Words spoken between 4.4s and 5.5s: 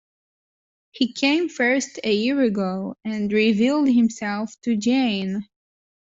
to Jeanne.